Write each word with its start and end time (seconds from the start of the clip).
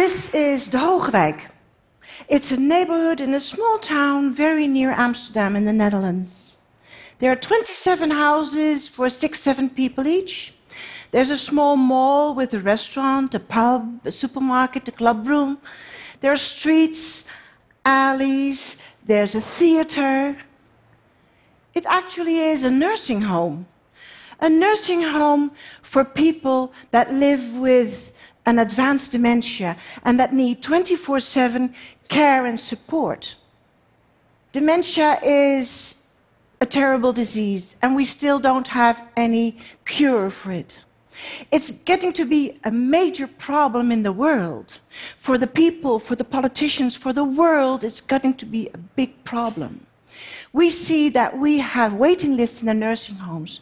This 0.00 0.32
is 0.32 0.66
De 0.66 0.78
Hogeweyk. 0.78 1.50
It's 2.26 2.50
a 2.50 2.56
neighborhood 2.56 3.20
in 3.20 3.34
a 3.34 3.38
small 3.38 3.76
town 3.78 4.32
very 4.32 4.66
near 4.66 4.92
Amsterdam 4.92 5.56
in 5.56 5.66
the 5.66 5.74
Netherlands. 5.74 6.62
There 7.18 7.30
are 7.30 7.36
27 7.36 8.10
houses 8.10 8.88
for 8.88 9.10
six, 9.10 9.40
seven 9.40 9.68
people 9.68 10.06
each. 10.06 10.54
There's 11.10 11.28
a 11.28 11.36
small 11.36 11.76
mall 11.76 12.34
with 12.34 12.54
a 12.54 12.60
restaurant, 12.60 13.34
a 13.34 13.40
pub, 13.40 14.00
a 14.06 14.10
supermarket, 14.10 14.88
a 14.88 14.92
club 14.92 15.26
room. 15.26 15.58
There 16.20 16.32
are 16.32 16.46
streets, 16.54 17.26
alleys, 17.84 18.82
there's 19.04 19.34
a 19.34 19.40
theater. 19.42 20.34
It 21.74 21.84
actually 21.84 22.38
is 22.38 22.64
a 22.64 22.70
nursing 22.70 23.20
home. 23.20 23.66
A 24.40 24.48
nursing 24.48 25.02
home 25.02 25.50
for 25.82 26.06
people 26.06 26.72
that 26.90 27.12
live 27.12 27.58
with 27.58 28.09
an 28.50 28.58
advanced 28.58 29.12
dementia 29.12 29.76
and 30.04 30.18
that 30.20 30.34
need 30.34 30.62
24 30.62 31.20
7 31.20 31.74
care 32.08 32.44
and 32.44 32.58
support. 32.58 33.36
Dementia 34.52 35.18
is 35.22 36.00
a 36.60 36.66
terrible 36.66 37.12
disease, 37.12 37.76
and 37.80 37.96
we 37.96 38.04
still 38.04 38.38
don't 38.38 38.68
have 38.68 39.08
any 39.16 39.56
cure 39.86 40.28
for 40.28 40.52
it. 40.52 40.78
It's 41.50 41.70
getting 41.70 42.12
to 42.14 42.24
be 42.24 42.58
a 42.64 42.70
major 42.70 43.26
problem 43.26 43.92
in 43.92 44.02
the 44.02 44.12
world. 44.12 44.78
For 45.16 45.38
the 45.38 45.46
people, 45.46 45.98
for 45.98 46.16
the 46.16 46.24
politicians, 46.24 46.96
for 46.96 47.12
the 47.12 47.24
world, 47.24 47.84
it's 47.84 48.00
getting 48.00 48.34
to 48.34 48.46
be 48.46 48.68
a 48.74 48.78
big 48.78 49.24
problem. 49.24 49.86
We 50.52 50.70
see 50.70 51.08
that 51.10 51.38
we 51.38 51.58
have 51.58 51.94
waiting 51.94 52.36
lists 52.36 52.60
in 52.60 52.66
the 52.66 52.74
nursing 52.74 53.16
homes. 53.16 53.60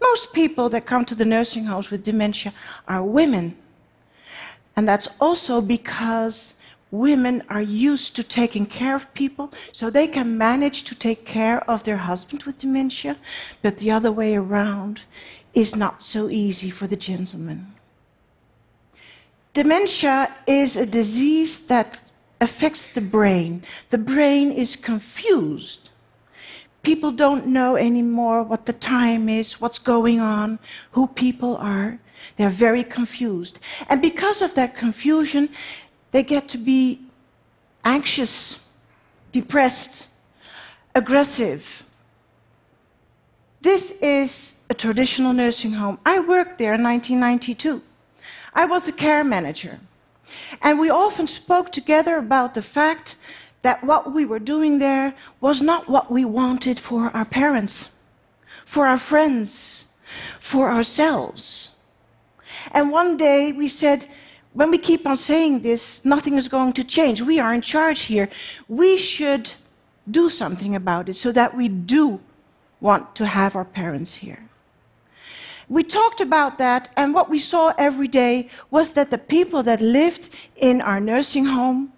Most 0.00 0.32
people 0.32 0.68
that 0.70 0.86
come 0.86 1.04
to 1.04 1.14
the 1.14 1.24
nursing 1.24 1.64
homes 1.64 1.90
with 1.90 2.02
dementia 2.02 2.52
are 2.88 3.02
women. 3.02 3.56
And 4.76 4.88
that's 4.88 5.08
also 5.20 5.60
because 5.60 6.60
women 6.90 7.42
are 7.48 7.62
used 7.62 8.16
to 8.16 8.22
taking 8.22 8.66
care 8.66 8.96
of 8.96 9.12
people, 9.14 9.52
so 9.72 9.90
they 9.90 10.06
can 10.06 10.36
manage 10.36 10.84
to 10.84 10.94
take 10.94 11.24
care 11.24 11.60
of 11.70 11.84
their 11.84 11.96
husband 11.96 12.42
with 12.44 12.58
dementia, 12.58 13.16
but 13.62 13.78
the 13.78 13.90
other 13.90 14.10
way 14.10 14.34
around 14.34 15.02
is 15.54 15.76
not 15.76 16.02
so 16.02 16.28
easy 16.28 16.70
for 16.70 16.86
the 16.86 16.96
gentleman. 16.96 17.74
Dementia 19.52 20.34
is 20.46 20.76
a 20.76 20.86
disease 20.86 21.66
that 21.66 22.00
affects 22.40 22.90
the 22.90 23.00
brain. 23.00 23.62
The 23.90 23.98
brain 23.98 24.52
is 24.52 24.76
confused. 24.76 25.89
People 26.82 27.12
don't 27.12 27.46
know 27.46 27.76
anymore 27.76 28.42
what 28.42 28.66
the 28.66 28.72
time 28.72 29.28
is, 29.28 29.60
what's 29.60 29.78
going 29.78 30.18
on, 30.20 30.58
who 30.92 31.06
people 31.06 31.56
are. 31.56 31.98
They're 32.36 32.48
very 32.48 32.84
confused. 32.84 33.58
And 33.88 34.00
because 34.00 34.40
of 34.40 34.54
that 34.54 34.76
confusion, 34.76 35.50
they 36.12 36.22
get 36.22 36.48
to 36.48 36.58
be 36.58 37.00
anxious, 37.84 38.60
depressed, 39.32 40.08
aggressive. 40.94 41.84
This 43.60 43.90
is 44.00 44.64
a 44.70 44.74
traditional 44.74 45.32
nursing 45.32 45.72
home. 45.72 45.98
I 46.06 46.20
worked 46.20 46.58
there 46.58 46.74
in 46.74 46.82
1992. 46.82 47.82
I 48.54 48.64
was 48.64 48.88
a 48.88 48.92
care 48.92 49.22
manager. 49.22 49.78
And 50.62 50.78
we 50.78 50.90
often 50.90 51.26
spoke 51.26 51.70
together 51.72 52.16
about 52.16 52.54
the 52.54 52.62
fact 52.62 53.16
that 53.62 53.84
what 53.84 54.12
we 54.12 54.24
were 54.24 54.38
doing 54.38 54.78
there 54.78 55.14
was 55.40 55.60
not 55.60 55.88
what 55.88 56.10
we 56.10 56.24
wanted 56.24 56.78
for 56.80 57.10
our 57.10 57.24
parents, 57.24 57.90
for 58.64 58.86
our 58.86 58.98
friends, 58.98 59.86
for 60.38 60.70
ourselves. 60.70 61.76
And 62.72 62.90
one 62.90 63.16
day 63.16 63.52
we 63.52 63.68
said, 63.68 64.06
when 64.52 64.70
we 64.70 64.78
keep 64.78 65.06
on 65.06 65.16
saying 65.16 65.60
this, 65.60 66.04
nothing 66.04 66.34
is 66.34 66.48
going 66.48 66.72
to 66.74 66.84
change. 66.84 67.22
We 67.22 67.38
are 67.38 67.54
in 67.54 67.60
charge 67.60 68.02
here. 68.02 68.28
We 68.68 68.98
should 68.98 69.52
do 70.10 70.28
something 70.28 70.74
about 70.74 71.08
it 71.08 71.14
so 71.14 71.30
that 71.32 71.56
we 71.56 71.68
do 71.68 72.20
want 72.80 73.14
to 73.16 73.26
have 73.26 73.54
our 73.54 73.64
parents 73.64 74.14
here. 74.14 74.42
We 75.68 75.84
talked 75.84 76.20
about 76.20 76.58
that, 76.58 76.90
and 76.96 77.14
what 77.14 77.30
we 77.30 77.38
saw 77.38 77.72
every 77.78 78.08
day 78.08 78.48
was 78.72 78.94
that 78.94 79.10
the 79.10 79.18
people 79.18 79.62
that 79.62 79.80
lived 79.80 80.30
in 80.56 80.80
our 80.80 80.98
nursing 80.98 81.44
home 81.44 81.92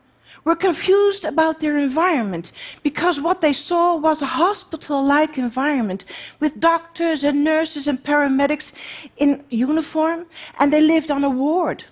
were 0.44 0.56
confused 0.56 1.25
about 1.25 1.60
their 1.60 1.78
environment 1.78 2.53
because 2.82 3.20
what 3.20 3.41
they 3.41 3.53
saw 3.53 3.97
was 3.97 4.22
a 4.22 4.26
hospital 4.26 5.04
like 5.04 5.38
environment 5.38 6.04
with 6.41 6.60
doctors 6.60 7.25
and 7.25 7.44
nurses 7.44 7.86
and 7.86 8.03
paramedics 8.03 8.72
in 9.16 9.44
uniform, 9.50 10.26
and 10.58 10.72
they 10.72 10.80
lived 10.80 11.10
on 11.10 11.25
a 11.25 11.30
ward. 11.30 11.84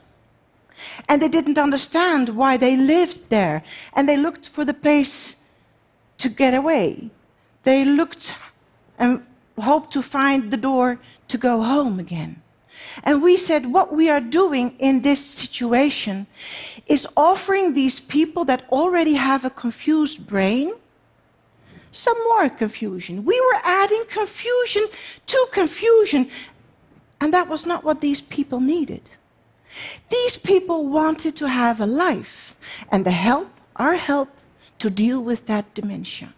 And 1.08 1.20
they 1.20 1.28
didn't 1.28 1.58
understand 1.58 2.30
why 2.30 2.56
they 2.56 2.76
lived 2.76 3.28
there, 3.28 3.62
and 3.92 4.08
they 4.08 4.16
looked 4.16 4.48
for 4.48 4.64
the 4.64 4.74
place 4.74 5.44
to 6.18 6.28
get 6.28 6.54
away. 6.54 7.10
They 7.62 7.84
looked 7.84 8.34
and 8.98 9.24
hoped 9.58 9.92
to 9.92 10.02
find 10.02 10.50
the 10.50 10.56
door 10.56 10.98
to 11.28 11.38
go 11.38 11.62
home 11.62 12.00
again. 12.00 12.42
And 13.04 13.22
we 13.22 13.36
said, 13.36 13.66
what 13.66 13.92
we 13.92 14.10
are 14.10 14.20
doing 14.20 14.74
in 14.78 15.02
this 15.02 15.24
situation 15.24 16.26
is 16.86 17.06
offering 17.16 17.74
these 17.74 18.00
people 18.00 18.44
that 18.46 18.64
already 18.70 19.14
have 19.14 19.44
a 19.44 19.50
confused 19.50 20.26
brain 20.26 20.74
some 21.90 22.16
more 22.24 22.48
confusion. 22.48 23.24
We 23.24 23.40
were 23.40 23.60
adding 23.64 24.04
confusion 24.08 24.86
to 25.26 25.48
confusion, 25.52 26.30
and 27.20 27.34
that 27.34 27.48
was 27.48 27.66
not 27.66 27.84
what 27.84 28.00
these 28.00 28.20
people 28.20 28.60
needed. 28.60 29.02
These 30.08 30.36
people 30.36 30.86
wanted 30.86 31.36
to 31.36 31.48
have 31.48 31.80
a 31.80 31.86
life 31.86 32.56
and 32.90 33.04
the 33.04 33.10
help, 33.10 33.48
our 33.76 33.94
help, 33.94 34.28
to 34.78 34.90
deal 34.90 35.20
with 35.22 35.46
that 35.46 35.72
dementia. 35.74 36.32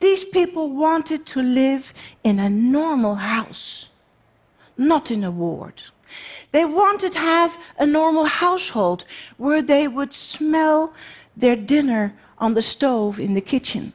These 0.00 0.24
people 0.24 0.70
wanted 0.70 1.26
to 1.26 1.42
live 1.42 1.92
in 2.22 2.38
a 2.38 2.50
normal 2.50 3.16
house 3.16 3.88
not 4.76 5.10
in 5.10 5.24
a 5.24 5.30
ward. 5.30 5.82
They 6.52 6.64
wanted 6.64 7.12
to 7.12 7.18
have 7.18 7.56
a 7.78 7.86
normal 7.86 8.26
household 8.26 9.04
where 9.36 9.62
they 9.62 9.88
would 9.88 10.12
smell 10.12 10.92
their 11.36 11.56
dinner 11.56 12.14
on 12.38 12.54
the 12.54 12.62
stove 12.62 13.18
in 13.18 13.34
the 13.34 13.40
kitchen. 13.40 13.92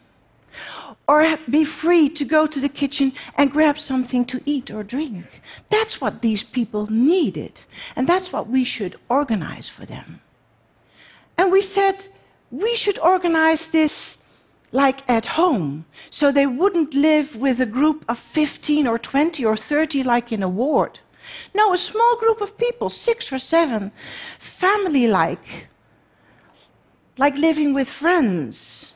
Or 1.07 1.37
be 1.49 1.63
free 1.63 2.07
to 2.09 2.25
go 2.25 2.45
to 2.45 2.59
the 2.59 2.69
kitchen 2.69 3.13
and 3.35 3.51
grab 3.51 3.79
something 3.79 4.25
to 4.25 4.41
eat 4.45 4.69
or 4.69 4.83
drink. 4.83 5.41
That's 5.69 5.99
what 5.99 6.21
these 6.21 6.43
people 6.43 6.85
needed. 6.91 7.53
And 7.95 8.07
that's 8.07 8.31
what 8.31 8.47
we 8.47 8.63
should 8.63 8.95
organize 9.09 9.67
for 9.67 9.85
them. 9.85 10.21
And 11.37 11.51
we 11.51 11.61
said 11.61 11.95
we 12.51 12.75
should 12.75 12.99
organize 12.99 13.67
this 13.67 14.18
like 14.71 15.09
at 15.09 15.25
home. 15.25 15.85
So 16.09 16.31
they 16.31 16.45
wouldn't 16.45 16.93
live 16.93 17.35
with 17.35 17.61
a 17.61 17.65
group 17.65 18.05
of 18.07 18.17
15 18.17 18.87
or 18.87 18.97
20 18.97 19.45
or 19.45 19.57
30 19.57 20.03
like 20.03 20.31
in 20.31 20.43
a 20.43 20.49
ward. 20.49 20.99
No, 21.53 21.73
a 21.73 21.77
small 21.77 22.17
group 22.17 22.41
of 22.41 22.57
people, 22.57 22.89
six 22.89 23.31
or 23.31 23.39
seven, 23.39 23.91
family 24.39 25.07
like, 25.07 25.67
like 27.17 27.35
living 27.35 27.73
with 27.73 27.89
friends. 27.89 28.93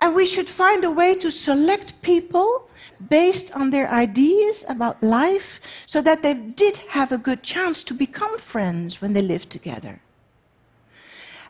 And 0.00 0.14
we 0.14 0.26
should 0.26 0.48
find 0.48 0.84
a 0.84 0.90
way 0.90 1.14
to 1.16 1.30
select 1.30 2.00
people 2.02 2.68
based 3.08 3.54
on 3.54 3.70
their 3.70 3.90
ideas 3.90 4.64
about 4.68 5.02
life 5.02 5.60
so 5.86 6.00
that 6.02 6.22
they 6.22 6.34
did 6.34 6.76
have 6.88 7.12
a 7.12 7.18
good 7.18 7.42
chance 7.42 7.84
to 7.84 7.94
become 7.94 8.38
friends 8.38 9.00
when 9.00 9.12
they 9.12 9.22
lived 9.22 9.50
together. 9.50 10.00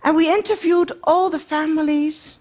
And 0.02 0.16
we 0.16 0.32
interviewed 0.32 0.92
all 1.04 1.30
the 1.30 1.38
families 1.38 2.38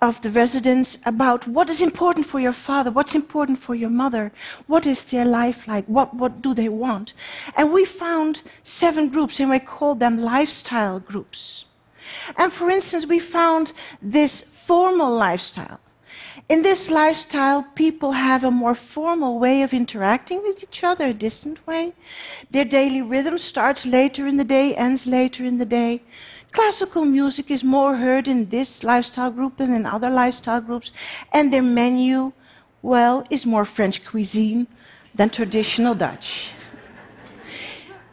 of 0.00 0.20
the 0.22 0.30
residents 0.30 0.98
about 1.06 1.46
what 1.46 1.70
is 1.70 1.80
important 1.80 2.26
for 2.26 2.40
your 2.40 2.52
father, 2.52 2.90
what's 2.90 3.14
important 3.14 3.58
for 3.58 3.74
your 3.74 3.90
mother, 3.90 4.32
what 4.66 4.86
is 4.86 5.02
their 5.04 5.24
life 5.24 5.66
like, 5.66 5.86
what, 5.86 6.12
what 6.14 6.42
do 6.42 6.52
they 6.52 6.68
want. 6.68 7.14
And 7.56 7.72
we 7.72 7.84
found 7.84 8.42
seven 8.62 9.08
groups, 9.08 9.40
and 9.40 9.50
we 9.50 9.58
called 9.60 10.00
them 10.00 10.18
lifestyle 10.18 11.00
groups. 11.00 11.66
And 12.36 12.52
for 12.52 12.70
instance, 12.70 13.06
we 13.06 13.18
found 13.18 13.72
this 14.02 14.42
formal 14.42 15.12
lifestyle. 15.14 15.80
In 16.48 16.62
this 16.62 16.90
lifestyle, 16.90 17.62
people 17.74 18.12
have 18.12 18.44
a 18.44 18.50
more 18.50 18.74
formal 18.74 19.38
way 19.38 19.62
of 19.62 19.72
interacting 19.72 20.42
with 20.42 20.62
each 20.62 20.84
other, 20.84 21.06
a 21.06 21.14
distant 21.14 21.66
way. 21.66 21.94
Their 22.50 22.66
daily 22.66 23.00
rhythm 23.00 23.38
starts 23.38 23.86
later 23.86 24.26
in 24.26 24.36
the 24.36 24.44
day, 24.44 24.74
ends 24.74 25.06
later 25.06 25.44
in 25.44 25.58
the 25.58 25.64
day. 25.64 26.02
Classical 26.54 27.04
music 27.04 27.50
is 27.50 27.64
more 27.64 27.96
heard 27.96 28.28
in 28.28 28.48
this 28.48 28.84
lifestyle 28.84 29.32
group 29.32 29.56
than 29.56 29.74
in 29.74 29.84
other 29.84 30.08
lifestyle 30.08 30.60
groups, 30.60 30.92
and 31.32 31.52
their 31.52 31.62
menu, 31.62 32.32
well, 32.80 33.26
is 33.28 33.44
more 33.44 33.64
French 33.64 34.04
cuisine 34.04 34.68
than 35.16 35.30
traditional 35.30 35.96
Dutch. 35.96 36.52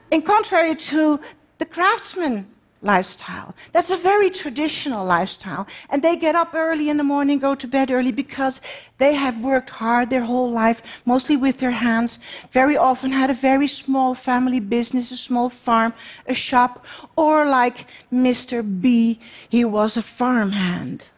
in 0.10 0.24
contrary 0.24 0.74
to 0.74 1.20
the 1.60 1.66
craftsmen 1.66 2.48
lifestyle. 2.82 3.54
That's 3.72 3.92
a 3.92 3.98
very 3.98 4.30
traditional 4.30 5.06
lifestyle. 5.06 5.68
And 5.90 6.02
they 6.02 6.16
get 6.16 6.36
up 6.36 6.54
early 6.54 6.90
in 6.90 6.98
the 6.98 7.04
morning, 7.04 7.40
go 7.40 7.56
to 7.56 7.68
bed 7.68 7.92
early 7.92 8.12
because 8.12 8.62
they 8.98 9.14
have 9.14 9.44
worked 9.44 9.70
hard 9.70 10.10
their 10.10 10.24
whole 10.24 10.50
life, 10.50 10.82
mostly 11.06 11.36
with 11.36 11.60
their 11.60 11.72
hands, 11.72 12.20
very 12.52 12.78
often 12.78 13.12
had 13.12 13.30
a 13.30 13.34
very 13.34 13.68
small 13.68 14.16
family 14.16 14.60
business, 14.60 15.12
a 15.12 15.18
small 15.18 15.50
farm, 15.50 15.94
a 16.28 16.34
shop, 16.34 16.86
or 17.16 17.46
like 17.46 17.88
Mr. 18.12 18.62
B, 18.82 19.20
he 19.50 19.64
was 19.64 19.98
a 19.98 20.02
farmhand. 20.02 21.10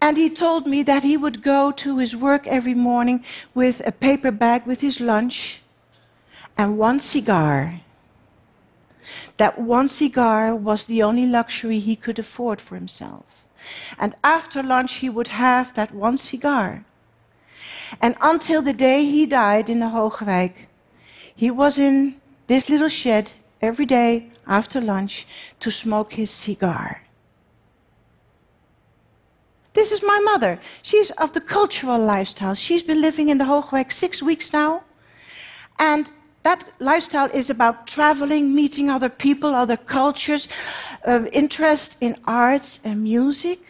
And 0.00 0.18
he 0.18 0.28
told 0.28 0.66
me 0.66 0.82
that 0.82 1.02
he 1.02 1.16
would 1.16 1.42
go 1.42 1.72
to 1.72 1.98
his 1.98 2.14
work 2.14 2.46
every 2.46 2.74
morning 2.74 3.24
with 3.54 3.80
a 3.86 3.92
paper 3.92 4.30
bag 4.30 4.66
with 4.66 4.82
his 4.82 5.00
lunch 5.00 5.62
and 6.58 6.76
one 6.76 7.00
cigar 7.00 7.80
that 9.36 9.58
one 9.58 9.88
cigar 9.88 10.54
was 10.54 10.86
the 10.86 11.02
only 11.02 11.26
luxury 11.26 11.78
he 11.78 11.96
could 11.96 12.18
afford 12.18 12.60
for 12.60 12.74
himself. 12.74 13.46
And 13.98 14.14
after 14.22 14.62
lunch, 14.62 14.94
he 14.96 15.08
would 15.08 15.28
have 15.28 15.74
that 15.74 15.94
one 15.94 16.16
cigar. 16.18 16.84
And 18.00 18.16
until 18.20 18.62
the 18.62 18.72
day 18.72 19.04
he 19.04 19.26
died 19.26 19.70
in 19.70 19.80
the 19.80 19.86
Hogeweyk, 19.86 20.66
he 21.34 21.50
was 21.50 21.78
in 21.78 22.20
this 22.46 22.68
little 22.68 22.88
shed 22.88 23.32
every 23.60 23.86
day 23.86 24.30
after 24.46 24.80
lunch 24.80 25.26
to 25.60 25.70
smoke 25.70 26.12
his 26.14 26.30
cigar. 26.30 27.02
This 29.72 29.90
is 29.90 30.02
my 30.02 30.20
mother. 30.20 30.60
She's 30.82 31.10
of 31.12 31.32
the 31.32 31.40
cultural 31.40 31.98
lifestyle. 31.98 32.54
She's 32.54 32.82
been 32.82 33.00
living 33.00 33.28
in 33.28 33.38
the 33.38 33.44
Hogeweyk 33.44 33.92
six 33.92 34.22
weeks 34.22 34.52
now. 34.52 34.84
And 35.78 36.10
that 36.44 36.64
lifestyle 36.78 37.30
is 37.32 37.50
about 37.50 37.86
traveling, 37.86 38.54
meeting 38.54 38.90
other 38.90 39.08
people, 39.08 39.54
other 39.54 39.76
cultures, 39.76 40.46
uh, 41.06 41.24
interest 41.32 41.96
in 42.00 42.16
arts 42.26 42.80
and 42.84 43.02
music. 43.02 43.60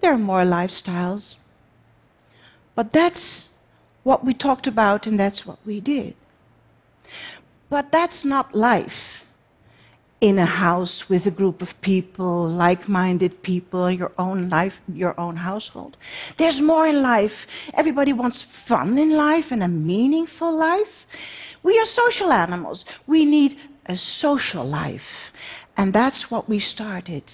There 0.00 0.12
are 0.12 0.18
more 0.18 0.42
lifestyles. 0.42 1.36
But 2.74 2.92
that's 2.92 3.54
what 4.02 4.24
we 4.24 4.34
talked 4.34 4.66
about 4.66 5.06
and 5.06 5.18
that's 5.18 5.46
what 5.46 5.58
we 5.64 5.80
did. 5.80 6.14
But 7.68 7.92
that's 7.92 8.24
not 8.24 8.54
life 8.54 9.23
in 10.24 10.38
a 10.38 10.46
house 10.46 11.06
with 11.10 11.26
a 11.26 11.30
group 11.30 11.60
of 11.60 11.78
people, 11.82 12.48
like 12.48 12.88
minded 12.88 13.42
people, 13.42 13.90
your 13.90 14.10
own 14.18 14.48
life, 14.48 14.80
your 14.88 15.14
own 15.20 15.36
household. 15.36 15.98
There's 16.38 16.62
more 16.62 16.86
in 16.86 17.02
life. 17.02 17.46
Everybody 17.74 18.14
wants 18.14 18.40
fun 18.40 18.96
in 18.96 19.10
life 19.10 19.52
and 19.52 19.62
a 19.62 19.68
meaningful 19.68 20.50
life. 20.56 21.06
We 21.62 21.78
are 21.78 21.84
social 21.84 22.32
animals. 22.32 22.86
We 23.06 23.26
need 23.26 23.58
a 23.84 23.96
social 23.96 24.64
life. 24.64 25.30
And 25.76 25.92
that's 25.92 26.30
what 26.30 26.48
we 26.48 26.58
started. 26.58 27.24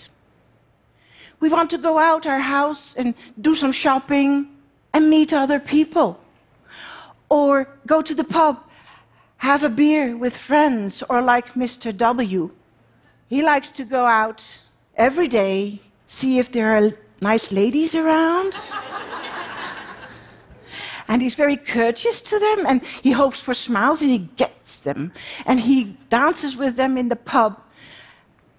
We 1.38 1.48
want 1.48 1.70
to 1.70 1.78
go 1.78 1.96
out 1.96 2.26
our 2.26 2.40
house 2.40 2.96
and 2.96 3.14
do 3.40 3.54
some 3.54 3.70
shopping 3.70 4.48
and 4.92 5.08
meet 5.08 5.32
other 5.32 5.60
people. 5.60 6.18
Or 7.28 7.68
go 7.86 8.02
to 8.02 8.14
the 8.14 8.24
pub, 8.24 8.64
have 9.36 9.62
a 9.62 9.68
beer 9.68 10.16
with 10.16 10.36
friends, 10.36 11.04
or 11.08 11.22
like 11.22 11.54
Mr. 11.54 11.96
W. 11.96 12.50
He 13.30 13.42
likes 13.42 13.70
to 13.72 13.84
go 13.84 14.04
out 14.04 14.44
every 14.96 15.28
day, 15.28 15.80
see 16.06 16.38
if 16.38 16.52
there 16.52 16.76
are 16.76 16.90
nice 17.22 17.50
ladies 17.50 17.94
around 17.94 18.54
and 21.10 21.20
he's 21.20 21.34
very 21.34 21.56
courteous 21.56 22.22
to 22.22 22.38
them, 22.38 22.64
and 22.66 22.84
he 22.84 23.10
hopes 23.10 23.40
for 23.40 23.52
smiles, 23.52 24.00
and 24.00 24.12
he 24.12 24.18
gets 24.36 24.76
them, 24.76 25.12
and 25.44 25.58
he 25.58 25.96
dances 26.08 26.56
with 26.56 26.76
them 26.76 26.96
in 26.96 27.08
the 27.08 27.16
pub. 27.16 27.60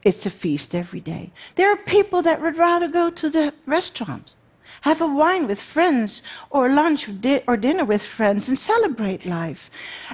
It's 0.04 0.26
a 0.26 0.30
feast 0.30 0.76
every 0.76 1.00
day. 1.00 1.32
There 1.56 1.72
are 1.72 1.78
people 1.78 2.22
that 2.24 2.42
would 2.42 2.58
rather 2.58 2.90
go 2.90 3.10
to 3.10 3.30
the 3.30 3.54
restaurant, 3.66 4.34
have 4.82 5.02
a 5.02 5.08
wine 5.08 5.48
with 5.48 5.62
friends, 5.62 6.22
or 6.50 6.70
lunch 6.70 7.08
or, 7.08 7.14
di- 7.14 7.44
or 7.48 7.58
dinner 7.58 7.86
with 7.86 8.04
friends, 8.04 8.48
and 8.50 8.58
celebrate 8.58 9.26
life. 9.26 9.70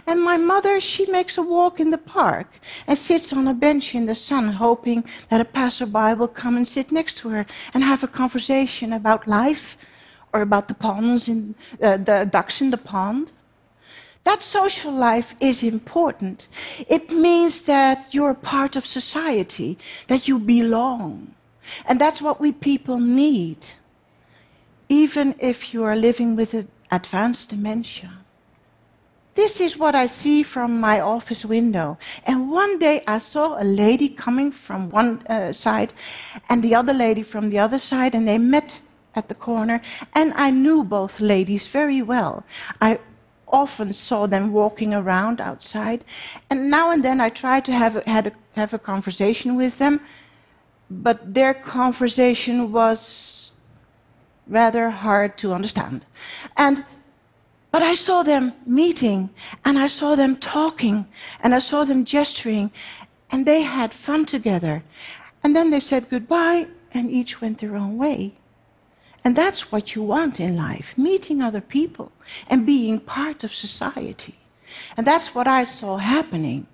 And 0.05 0.21
my 0.21 0.37
mother, 0.37 0.79
she 0.79 1.05
makes 1.07 1.37
a 1.37 1.41
walk 1.41 1.79
in 1.79 1.91
the 1.91 1.97
park 1.97 2.59
and 2.85 2.97
sits 2.97 3.33
on 3.33 3.47
a 3.47 3.53
bench 3.53 3.95
in 3.95 4.05
the 4.05 4.15
sun, 4.15 4.49
hoping 4.49 5.05
that 5.29 5.41
a 5.41 5.45
passerby 5.45 6.13
will 6.13 6.27
come 6.27 6.57
and 6.57 6.67
sit 6.67 6.91
next 6.91 7.17
to 7.17 7.29
her 7.29 7.45
and 7.73 7.83
have 7.83 8.03
a 8.03 8.07
conversation 8.07 8.93
about 8.93 9.27
life 9.27 9.77
or 10.33 10.41
about 10.41 10.67
the 10.67 10.73
ponds 10.73 11.27
in 11.27 11.55
uh, 11.81 11.97
the 11.97 12.27
ducks 12.29 12.61
in 12.61 12.69
the 12.69 12.77
pond. 12.77 13.31
That 14.25 14.41
social 14.41 14.91
life 14.91 15.35
is 15.39 15.63
important. 15.63 16.49
It 16.89 17.09
means 17.09 17.61
that 17.61 18.13
you're 18.13 18.33
part 18.33 18.75
of 18.75 18.85
society, 18.85 19.77
that 20.07 20.27
you 20.27 20.37
belong. 20.37 21.33
And 21.85 21.99
that's 22.01 22.21
what 22.21 22.41
we 22.41 22.51
people 22.51 22.99
need, 22.99 23.59
even 24.89 25.35
if 25.39 25.73
you 25.73 25.83
are 25.83 25.95
living 25.95 26.35
with 26.35 26.67
advanced 26.91 27.49
dementia. 27.49 28.11
This 29.35 29.61
is 29.61 29.77
what 29.77 29.93
I 29.93 30.07
see 30.07 30.41
from 30.41 30.79
my 30.79 30.99
office 30.99 31.45
window. 31.45 31.99
And 32.25 32.49
one 32.49 32.79
day 32.79 33.03
I 33.05 33.19
saw 33.19 33.61
a 33.61 33.63
lady 33.63 34.09
coming 34.09 34.51
from 34.51 34.89
one 34.89 35.21
uh, 35.27 35.53
side 35.53 35.93
and 36.49 36.63
the 36.63 36.73
other 36.73 36.93
lady 36.93 37.21
from 37.21 37.51
the 37.51 37.59
other 37.59 37.77
side, 37.77 38.15
and 38.15 38.27
they 38.27 38.39
met 38.39 38.81
at 39.13 39.29
the 39.29 39.35
corner, 39.35 39.81
and 40.13 40.33
I 40.35 40.49
knew 40.51 40.83
both 40.83 41.19
ladies 41.19 41.67
very 41.67 42.01
well. 42.01 42.43
I 42.81 42.99
often 43.47 43.93
saw 43.93 44.27
them 44.27 44.51
walking 44.51 44.93
around 44.93 45.39
outside, 45.39 46.03
and 46.49 46.69
now 46.69 46.91
and 46.91 47.03
then 47.03 47.21
I 47.21 47.29
tried 47.29 47.65
to 47.65 47.71
have 47.71 47.95
a, 47.97 48.03
a, 48.09 48.31
have 48.55 48.73
a 48.73 48.79
conversation 48.79 49.55
with 49.55 49.77
them, 49.77 49.99
but 50.89 51.33
their 51.33 51.53
conversation 51.53 52.71
was 52.71 53.51
rather 54.47 54.89
hard 54.89 55.37
to 55.39 55.53
understand. 55.53 56.05
And 56.55 56.83
but 57.71 57.83
I 57.83 57.95
saw 57.95 58.23
them 58.23 58.53
meeting, 58.65 59.29
and 59.65 59.77
I 59.77 59.87
saw 59.87 60.15
them 60.15 60.37
talking, 60.37 61.05
and 61.41 61.53
I 61.53 61.59
saw 61.59 61.83
them 61.83 62.05
gesturing, 62.05 62.71
and 63.29 63.45
they 63.45 63.61
had 63.61 63.93
fun 63.93 64.25
together. 64.25 64.83
And 65.43 65.55
then 65.55 65.69
they 65.69 65.81
said 65.81 66.09
goodbye, 66.09 66.67
and 66.93 67.11
each 67.11 67.41
went 67.41 67.59
their 67.59 67.75
own 67.75 67.97
way. 67.97 68.33
And 69.23 69.35
that's 69.35 69.71
what 69.71 69.93
you 69.93 70.03
want 70.03 70.39
in 70.39 70.55
life 70.55 70.97
meeting 70.97 71.41
other 71.41 71.61
people 71.61 72.11
and 72.49 72.65
being 72.65 72.99
part 72.99 73.43
of 73.43 73.53
society. 73.53 74.35
And 74.95 75.05
that's 75.05 75.35
what 75.35 75.47
I 75.47 75.63
saw 75.65 75.97
happening. 75.97 76.67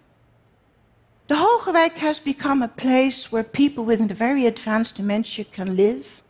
The 1.27 1.35
Hogeweyk 1.35 1.93
has 1.93 2.19
become 2.19 2.61
a 2.61 2.67
place 2.67 3.31
where 3.31 3.43
people 3.43 3.85
with 3.85 4.01
a 4.01 4.13
very 4.13 4.45
advanced 4.45 4.95
dementia 4.97 5.45
can 5.45 5.75
live, 5.75 6.21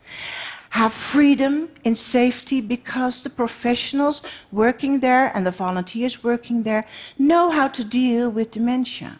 have 0.73 0.91
freedom 0.91 1.69
in 1.83 1.93
safety 1.93 2.59
because 2.59 3.21
the 3.21 3.29
professionals 3.29 4.23
working 4.51 5.01
there 5.01 5.31
and 5.35 5.45
the 5.45 5.51
volunteers 5.51 6.23
working 6.23 6.63
there 6.63 6.83
know 7.19 7.51
how 7.51 7.67
to 7.67 7.83
deal 7.83 8.27
with 8.27 8.49
dementia. 8.49 9.15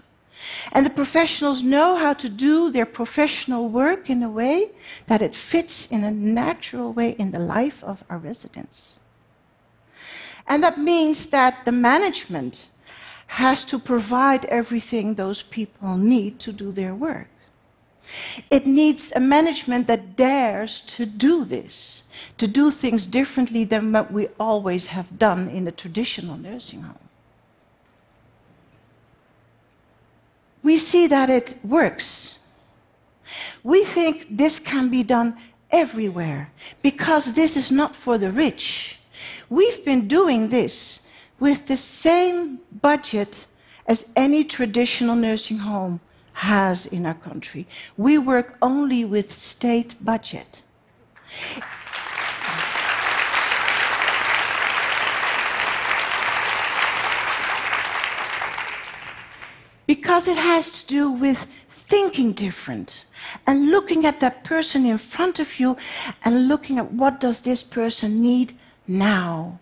And 0.71 0.83
the 0.83 0.89
professionals 0.89 1.61
know 1.61 1.95
how 1.95 2.13
to 2.13 2.27
do 2.27 2.71
their 2.71 2.87
professional 2.87 3.69
work 3.69 4.09
in 4.09 4.23
a 4.23 4.29
way 4.31 4.71
that 5.05 5.21
it 5.21 5.35
fits 5.35 5.91
in 5.91 6.03
a 6.03 6.09
natural 6.09 6.91
way 6.91 7.11
in 7.19 7.29
the 7.29 7.45
life 7.55 7.83
of 7.83 8.03
our 8.09 8.17
residents. 8.17 8.99
And 10.47 10.63
that 10.63 10.79
means 10.79 11.27
that 11.27 11.65
the 11.65 11.71
management 11.71 12.71
has 13.27 13.63
to 13.65 13.77
provide 13.77 14.45
everything 14.45 15.13
those 15.13 15.43
people 15.43 15.97
need 15.97 16.39
to 16.39 16.51
do 16.51 16.71
their 16.71 16.95
work. 16.95 17.27
It 18.51 18.65
needs 18.65 19.11
a 19.15 19.19
management 19.19 19.87
that 19.87 20.15
dares 20.15 20.81
to 20.81 21.05
do 21.05 21.45
this, 21.45 22.03
to 22.37 22.47
do 22.47 22.71
things 22.71 23.05
differently 23.05 23.63
than 23.63 23.91
what 23.91 24.11
we 24.11 24.27
always 24.39 24.87
have 24.87 25.17
done 25.17 25.49
in 25.49 25.67
a 25.67 25.71
traditional 25.71 26.37
nursing 26.37 26.81
home. 26.81 27.03
we 30.63 30.77
see 30.77 31.07
that 31.07 31.29
it 31.29 31.55
works. 31.63 32.39
We 33.63 33.83
think 33.83 34.27
this 34.29 34.57
can 34.59 34.89
be 34.89 35.03
done 35.03 35.37
everywhere 35.69 36.51
because 36.81 37.33
this 37.33 37.57
is 37.57 37.71
not 37.71 37.95
for 37.95 38.17
the 38.17 38.31
rich. 38.31 38.99
We've 39.49 39.83
been 39.83 40.07
doing 40.07 40.47
this 40.49 41.07
with 41.39 41.67
the 41.67 41.77
same 41.77 42.59
budget 42.81 43.45
as 43.85 44.09
any 44.15 44.45
traditional 44.45 45.15
nursing 45.15 45.57
home 45.59 45.99
has 46.33 46.85
in 46.85 47.05
our 47.05 47.13
country. 47.13 47.67
We 47.97 48.17
work 48.17 48.57
only 48.61 49.05
with 49.05 49.31
state 49.31 49.95
budget. 50.03 50.63
because 59.85 60.27
it 60.27 60.37
has 60.37 60.71
to 60.71 60.87
do 60.87 61.11
with 61.11 61.45
thinking 61.69 62.31
different 62.31 63.05
and 63.45 63.69
looking 63.69 64.05
at 64.05 64.19
that 64.19 64.43
person 64.43 64.85
in 64.85 64.97
front 64.97 65.39
of 65.39 65.59
you 65.59 65.77
and 66.23 66.47
looking 66.47 66.77
at 66.77 66.91
what 66.91 67.19
does 67.19 67.41
this 67.41 67.61
person 67.61 68.21
need 68.21 68.57
now 68.87 69.59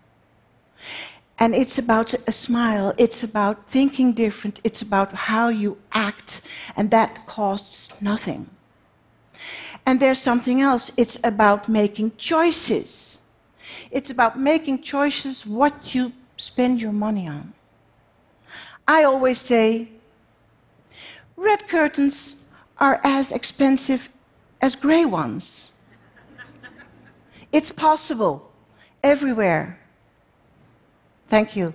And 1.42 1.56
it's 1.56 1.76
about 1.76 2.14
a 2.28 2.30
smile, 2.30 2.94
it's 2.98 3.24
about 3.24 3.66
thinking 3.66 4.12
different, 4.12 4.60
it's 4.62 4.80
about 4.80 5.12
how 5.12 5.48
you 5.48 5.76
act, 5.92 6.42
and 6.76 6.88
that 6.92 7.26
costs 7.26 8.00
nothing. 8.00 8.48
And 9.84 9.98
there's 9.98 10.22
something 10.22 10.60
else 10.60 10.92
it's 10.96 11.18
about 11.24 11.68
making 11.68 12.12
choices. 12.16 13.18
It's 13.90 14.08
about 14.08 14.38
making 14.38 14.82
choices 14.82 15.44
what 15.44 15.96
you 15.96 16.12
spend 16.36 16.80
your 16.80 16.92
money 16.92 17.26
on. 17.26 17.52
I 18.86 19.02
always 19.02 19.40
say 19.40 19.88
red 21.34 21.66
curtains 21.66 22.44
are 22.78 23.00
as 23.02 23.32
expensive 23.32 24.10
as 24.60 24.76
gray 24.76 25.04
ones. 25.04 25.72
it's 27.50 27.72
possible 27.72 28.52
everywhere. 29.02 29.81
Thank 31.32 31.56
you. 31.56 31.72